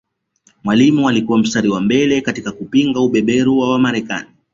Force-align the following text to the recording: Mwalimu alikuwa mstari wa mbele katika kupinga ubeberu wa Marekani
Mwalimu 0.63 1.09
alikuwa 1.09 1.37
mstari 1.37 1.69
wa 1.69 1.81
mbele 1.81 2.21
katika 2.21 2.51
kupinga 2.51 2.99
ubeberu 2.99 3.57
wa 3.59 3.79
Marekani 3.79 4.27